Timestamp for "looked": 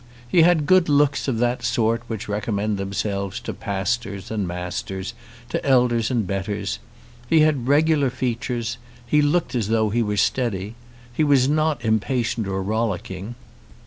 9.21-9.53